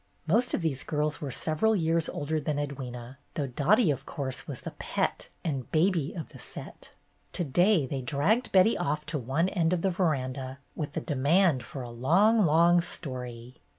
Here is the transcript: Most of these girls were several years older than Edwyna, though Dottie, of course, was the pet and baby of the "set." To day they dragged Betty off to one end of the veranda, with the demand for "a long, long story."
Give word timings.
Most 0.25 0.55
of 0.55 0.63
these 0.63 0.81
girls 0.83 1.21
were 1.21 1.29
several 1.29 1.75
years 1.75 2.09
older 2.09 2.41
than 2.41 2.57
Edwyna, 2.57 3.17
though 3.35 3.45
Dottie, 3.45 3.91
of 3.91 4.07
course, 4.07 4.47
was 4.47 4.61
the 4.61 4.71
pet 4.79 5.29
and 5.43 5.69
baby 5.71 6.11
of 6.15 6.29
the 6.29 6.39
"set." 6.39 6.95
To 7.33 7.43
day 7.43 7.85
they 7.85 8.01
dragged 8.01 8.51
Betty 8.51 8.75
off 8.75 9.05
to 9.05 9.19
one 9.19 9.47
end 9.49 9.73
of 9.73 9.83
the 9.83 9.91
veranda, 9.91 10.57
with 10.75 10.93
the 10.93 11.01
demand 11.01 11.61
for 11.63 11.83
"a 11.83 11.91
long, 11.91 12.47
long 12.47 12.81
story." 12.81 13.57